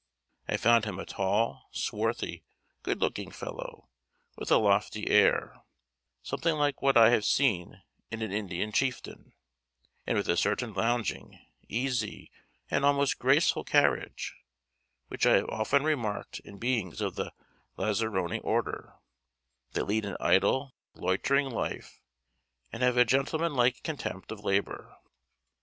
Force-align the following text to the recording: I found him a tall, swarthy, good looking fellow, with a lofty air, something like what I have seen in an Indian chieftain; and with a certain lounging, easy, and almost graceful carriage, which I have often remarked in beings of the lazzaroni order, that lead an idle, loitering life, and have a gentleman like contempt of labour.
I 0.47 0.57
found 0.57 0.85
him 0.85 0.97
a 0.97 1.05
tall, 1.05 1.69
swarthy, 1.71 2.43
good 2.81 2.99
looking 3.01 3.29
fellow, 3.29 3.89
with 4.35 4.49
a 4.49 4.57
lofty 4.57 5.07
air, 5.11 5.61
something 6.23 6.55
like 6.55 6.81
what 6.81 6.97
I 6.97 7.11
have 7.11 7.23
seen 7.23 7.83
in 8.09 8.23
an 8.23 8.31
Indian 8.31 8.71
chieftain; 8.71 9.33
and 10.07 10.17
with 10.17 10.27
a 10.27 10.35
certain 10.35 10.73
lounging, 10.73 11.37
easy, 11.67 12.31
and 12.67 12.83
almost 12.83 13.19
graceful 13.19 13.63
carriage, 13.63 14.35
which 15.07 15.27
I 15.27 15.33
have 15.33 15.49
often 15.49 15.83
remarked 15.83 16.39
in 16.39 16.57
beings 16.57 16.99
of 16.99 17.13
the 17.13 17.31
lazzaroni 17.77 18.39
order, 18.43 18.95
that 19.73 19.85
lead 19.85 20.03
an 20.05 20.17
idle, 20.19 20.73
loitering 20.95 21.47
life, 21.51 22.01
and 22.73 22.81
have 22.81 22.97
a 22.97 23.05
gentleman 23.05 23.53
like 23.53 23.83
contempt 23.83 24.31
of 24.31 24.43
labour. 24.43 24.97